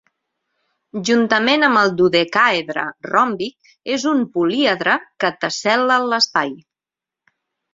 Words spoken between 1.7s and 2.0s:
el